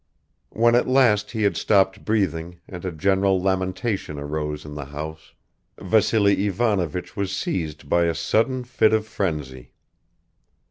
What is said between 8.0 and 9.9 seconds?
a sudden fit of frenzy.